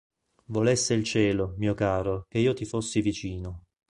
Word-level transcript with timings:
Volesse 0.47 0.95
il 0.95 1.03
cielo, 1.03 1.53
mio 1.59 1.75
caro, 1.75 2.25
che 2.27 2.39
io 2.39 2.55
ti 2.55 2.65
fossi 2.65 3.01
vicino. 3.01 3.65